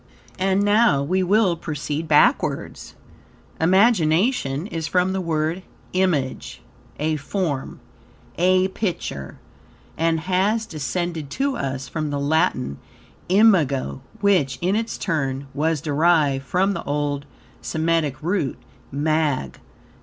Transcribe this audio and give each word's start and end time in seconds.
And 0.39 0.63
now 0.63 1.03
we 1.03 1.21
will 1.21 1.55
proceed 1.55 2.07
BACKWARDS. 2.07 2.95
Imagination 3.59 4.65
is 4.65 4.87
from 4.87 5.13
the 5.13 5.21
word 5.21 5.61
"image," 5.93 6.63
a 6.97 7.17
form, 7.17 7.79
a 8.35 8.69
picture, 8.69 9.37
and 9.99 10.21
has 10.21 10.65
descended 10.65 11.29
to 11.29 11.55
us 11.55 11.87
from 11.87 12.09
the 12.09 12.19
Latin 12.19 12.79
"imago," 13.29 14.01
which, 14.21 14.57
in 14.59 14.75
its 14.75 14.97
turn, 14.97 15.45
was 15.53 15.81
derived 15.81 16.45
from 16.47 16.73
the 16.73 16.83
old 16.85 17.25
Semitic 17.61 18.23
root, 18.23 18.57
"mag." 18.91 19.59